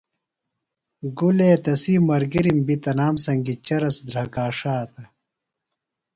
[1.17, 5.03] گُلے تسی ملگِرِم بیۡ تنام سنگیۡ چرس دھرکا ݜاتہ۔